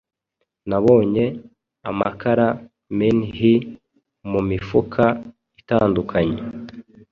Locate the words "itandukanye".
5.59-6.39